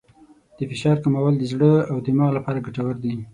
[0.57, 3.13] د فشار کمول د زړه او دماغ لپاره ګټور دي.